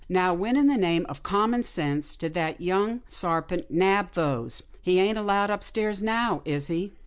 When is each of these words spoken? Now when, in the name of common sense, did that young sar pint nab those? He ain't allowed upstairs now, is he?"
Now 0.09 0.33
when, 0.33 0.57
in 0.57 0.65
the 0.65 0.79
name 0.79 1.05
of 1.07 1.21
common 1.21 1.61
sense, 1.61 2.15
did 2.15 2.33
that 2.33 2.59
young 2.59 3.01
sar 3.07 3.43
pint 3.43 3.69
nab 3.69 4.13
those? 4.13 4.63
He 4.81 4.97
ain't 4.99 5.19
allowed 5.19 5.51
upstairs 5.51 6.01
now, 6.01 6.41
is 6.43 6.65
he?" 6.65 6.93